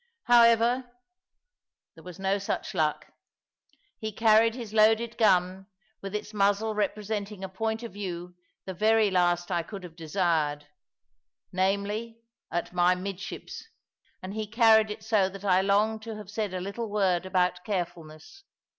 However, 0.23 0.89
there 1.93 2.03
was 2.03 2.17
no 2.17 2.39
such 2.39 2.73
luck. 2.73 3.13
He 3.99 4.11
carried 4.11 4.55
his 4.55 4.73
loaded 4.73 5.15
gun 5.15 5.67
with 6.01 6.15
its 6.15 6.33
muzzle 6.33 6.73
representing 6.73 7.43
a 7.43 7.47
point 7.47 7.83
of 7.83 7.93
view 7.93 8.33
the 8.65 8.73
very 8.73 9.11
last 9.11 9.51
I 9.51 9.61
could 9.61 9.83
have 9.83 9.95
desired 9.95 10.65
namely, 11.51 12.23
at 12.49 12.73
my 12.73 12.95
midships; 12.95 13.67
and 14.23 14.33
he 14.33 14.47
carried 14.47 14.89
it 14.89 15.03
so 15.03 15.29
that 15.29 15.45
I 15.45 15.61
longed 15.61 16.01
to 16.01 16.15
have 16.15 16.31
said 16.31 16.55
a 16.55 16.61
little 16.61 16.89
word 16.89 17.27
about 17.27 17.63
carefulness. 17.63 18.43